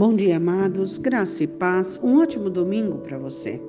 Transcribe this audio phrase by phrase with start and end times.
[0.00, 2.00] Bom dia, amados, graça e paz.
[2.02, 3.60] Um ótimo domingo para você.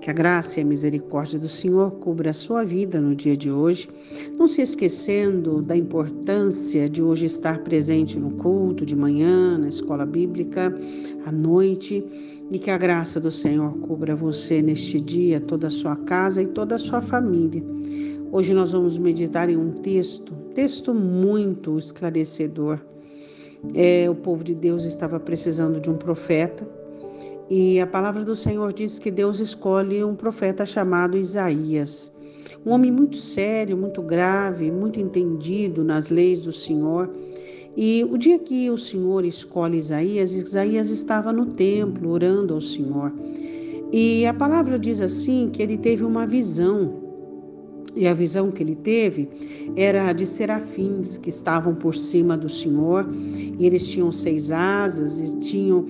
[0.00, 3.52] Que a graça e a misericórdia do Senhor cubra a sua vida no dia de
[3.52, 3.88] hoje,
[4.36, 10.04] não se esquecendo da importância de hoje estar presente no culto de manhã, na escola
[10.04, 10.74] bíblica,
[11.24, 12.04] à noite,
[12.50, 16.48] e que a graça do Senhor cubra você neste dia, toda a sua casa e
[16.48, 17.62] toda a sua família.
[18.32, 22.80] Hoje nós vamos meditar em um texto, texto muito esclarecedor
[23.74, 26.66] é, o povo de Deus estava precisando de um profeta.
[27.48, 32.12] E a palavra do Senhor diz que Deus escolhe um profeta chamado Isaías,
[32.64, 37.08] um homem muito sério, muito grave, muito entendido nas leis do Senhor.
[37.76, 43.12] E o dia que o Senhor escolhe Isaías, Isaías estava no templo orando ao Senhor.
[43.92, 47.05] E a palavra diz assim que ele teve uma visão
[47.96, 49.28] e a visão que ele teve
[49.74, 55.38] era de serafins que estavam por cima do Senhor, e eles tinham seis asas e
[55.38, 55.86] tinham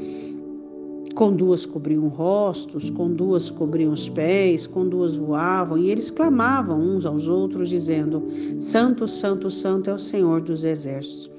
[1.16, 6.78] com duas cobriam rostos, com duas cobriam os pés, com duas voavam, e eles clamavam
[6.78, 8.22] uns aos outros, dizendo:
[8.60, 11.30] Santo, Santo, Santo é o Senhor dos exércitos.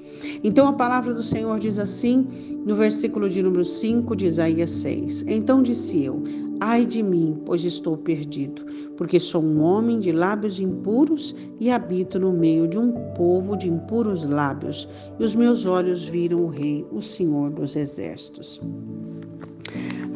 [0.42, 2.26] Então a palavra do Senhor diz assim,
[2.66, 6.24] no versículo de número 5 de Isaías 6: Então disse eu:
[6.60, 8.64] Ai de mim, pois estou perdido,
[8.96, 13.68] porque sou um homem de lábios impuros e habito no meio de um povo de
[13.68, 14.88] impuros lábios,
[15.20, 18.60] e os meus olhos viram o Rei, o Senhor dos exércitos.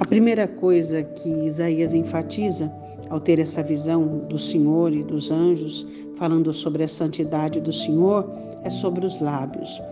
[0.01, 2.73] A primeira coisa que Isaías enfatiza
[3.13, 8.27] ao ter essa visão do Senhor e dos anjos falando sobre a santidade do Senhor
[8.65, 9.83] é sobre os lábios.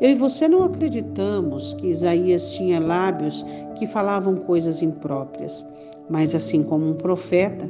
[0.00, 3.44] Eu e você não acreditamos que Isaías tinha lábios
[3.76, 5.66] que falavam coisas impróprias,
[6.08, 7.68] mas assim como um profeta,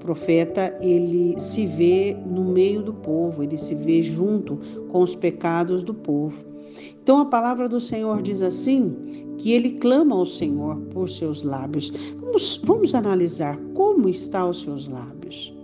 [0.00, 5.82] profeta ele se vê no meio do povo, ele se vê junto com os pecados
[5.82, 6.44] do povo.
[7.02, 8.96] Então a palavra do Senhor diz assim:
[9.38, 11.92] que ele clama ao Senhor por seus lábios.
[12.20, 15.54] Vamos, vamos analisar como está os seus lábios.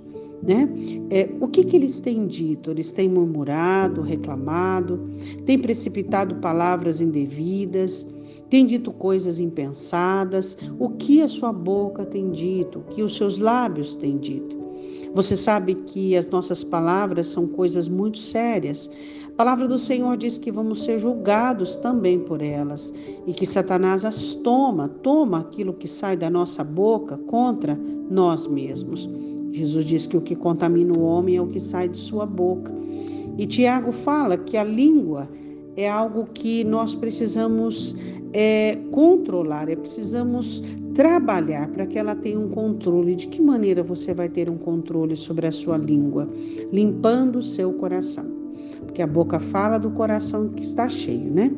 [0.46, 0.68] Né?
[1.10, 2.70] É, o que, que eles têm dito?
[2.70, 5.10] Eles têm murmurado, reclamado,
[5.44, 8.06] têm precipitado palavras indevidas,
[8.48, 10.56] têm dito coisas impensadas.
[10.78, 12.78] O que a sua boca tem dito?
[12.78, 14.56] O que os seus lábios têm dito?
[15.14, 18.90] Você sabe que as nossas palavras são coisas muito sérias.
[19.26, 22.92] A palavra do Senhor diz que vamos ser julgados também por elas
[23.26, 27.78] e que Satanás as toma, toma aquilo que sai da nossa boca contra
[28.10, 29.08] nós mesmos.
[29.56, 32.72] Jesus diz que o que contamina o homem é o que sai de sua boca.
[33.38, 35.28] E Tiago fala que a língua
[35.76, 37.96] é algo que nós precisamos
[38.32, 40.62] é, controlar, é precisamos
[40.94, 43.14] trabalhar para que ela tenha um controle.
[43.14, 46.28] De que maneira você vai ter um controle sobre a sua língua?
[46.70, 48.36] Limpando o seu coração
[48.96, 51.50] porque a boca fala do coração que está cheio, né?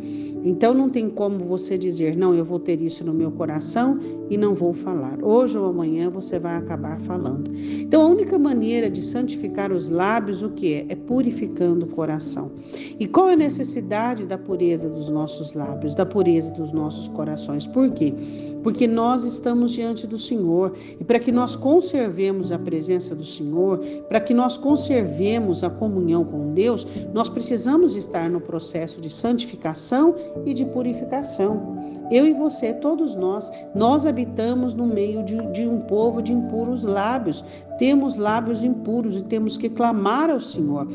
[0.49, 4.01] Então não tem como você dizer, não, eu vou ter isso no meu coração
[4.31, 5.23] e não vou falar.
[5.23, 7.51] Hoje ou amanhã você vai acabar falando.
[7.55, 10.87] Então a única maneira de santificar os lábios, o que é?
[10.89, 12.51] É purificando o coração.
[12.99, 17.67] E qual é a necessidade da pureza dos nossos lábios, da pureza dos nossos corações?
[17.67, 18.15] Por quê?
[18.63, 23.81] Porque nós estamos diante do Senhor e para que nós conservemos a presença do Senhor,
[24.09, 30.15] para que nós conservemos a comunhão com Deus, nós precisamos estar no processo de santificação
[30.45, 31.79] e de purificação.
[32.11, 36.83] Eu e você, todos nós, nós habitamos no meio de, de, um povo de impuros
[36.83, 37.45] lábios.
[37.79, 40.89] Temos lábios impuros e temos que clamar ao Senhor.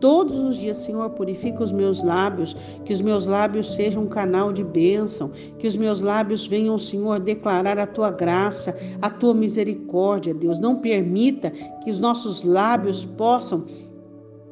[0.00, 2.56] Todos os dias, Senhor, purifica os meus lábios,
[2.86, 7.20] que os meus lábios sejam um canal de bênção, que os meus lábios venham, Senhor,
[7.20, 10.58] declarar a tua graça, a tua misericórdia, Deus.
[10.58, 13.66] Não permita que os nossos lábios possam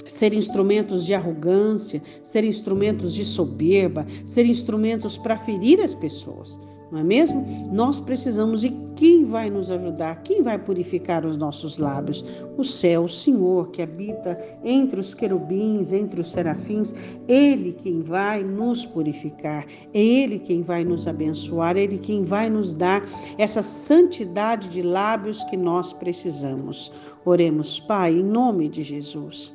[0.08, 6.58] ser instrumentos de arrogância, ser instrumentos de soberba, ser instrumentos para ferir as pessoas.
[6.90, 7.44] Não é mesmo?
[7.70, 10.24] Nós precisamos e quem vai nos ajudar?
[10.24, 12.24] Quem vai purificar os nossos lábios?
[12.56, 16.92] O céu, o Senhor que habita entre os querubins, entre os serafins,
[17.28, 19.64] ele quem vai nos purificar,
[19.94, 23.04] é ele quem vai nos abençoar, é ele quem vai nos dar
[23.38, 26.90] essa santidade de lábios que nós precisamos.
[27.24, 29.54] Oremos, Pai, em nome de Jesus.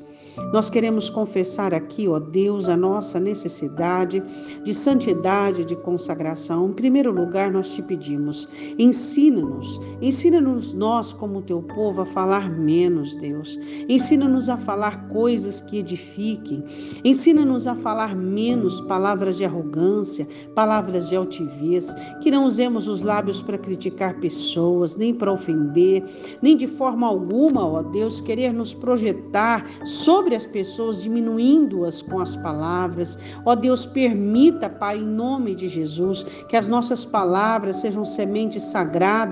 [0.51, 4.23] Nós queremos confessar aqui, ó Deus, a nossa necessidade
[4.63, 6.69] de santidade, de consagração.
[6.69, 8.47] Em primeiro lugar, nós te pedimos,
[8.77, 13.59] ensina ensina-nos, ensina-nos nós, como teu povo, a falar menos, Deus.
[13.89, 16.63] Ensina-nos a falar coisas que edifiquem.
[17.03, 23.41] Ensina-nos a falar menos palavras de arrogância, palavras de altivez, que não usemos os lábios
[23.41, 26.03] para criticar pessoas, nem para ofender,
[26.41, 32.35] nem de forma alguma, ó Deus, querer nos projetar sobre as pessoas, diminuindo-as com as
[32.35, 33.17] palavras.
[33.45, 39.22] Ó Deus, permita, Pai, em nome de Jesus, que as nossas palavras sejam sementes sagradas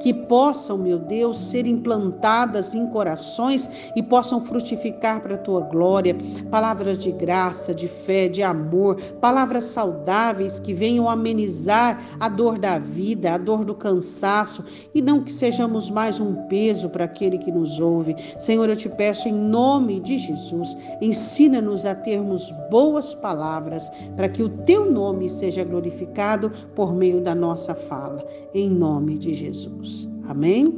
[0.00, 6.16] que possam, meu Deus, ser implantadas em corações e possam frutificar para a tua glória.
[6.50, 12.78] Palavras de graça, de fé, de amor, palavras saudáveis que venham amenizar a dor da
[12.78, 14.64] vida, a dor do cansaço
[14.94, 18.16] e não que sejamos mais um peso para aquele que nos ouve.
[18.38, 24.42] Senhor, eu te peço em nome de Jesus, ensina-nos a termos boas palavras para que
[24.42, 28.26] o teu nome seja glorificado por meio da nossa fala.
[28.54, 30.08] Em nome Jesus.
[30.26, 30.74] Amém?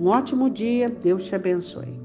[0.00, 0.88] Um ótimo dia.
[0.88, 1.98] Deus te abençoe.